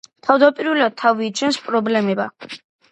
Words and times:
თავდაპირველად 0.27 0.97
თავი 1.03 1.31
იჩინეს 1.33 1.63
პრობლემებმა. 1.69 2.31